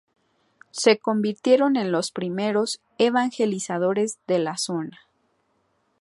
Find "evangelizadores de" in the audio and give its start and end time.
2.97-4.39